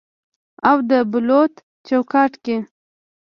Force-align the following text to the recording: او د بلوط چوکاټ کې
او 0.69 0.77
د 0.89 0.91
بلوط 1.11 1.53
چوکاټ 1.87 2.31
کې 2.43 2.57